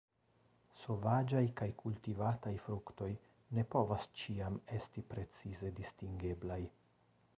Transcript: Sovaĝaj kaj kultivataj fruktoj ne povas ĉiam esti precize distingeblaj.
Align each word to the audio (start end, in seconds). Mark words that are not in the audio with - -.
Sovaĝaj 0.83 1.41
kaj 1.59 1.67
kultivataj 1.81 2.53
fruktoj 2.63 3.09
ne 3.59 3.67
povas 3.75 4.09
ĉiam 4.23 4.57
esti 4.79 5.05
precize 5.13 5.73
distingeblaj. 5.83 6.63